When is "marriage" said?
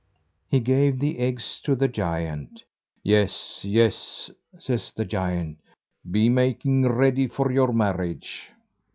7.71-8.49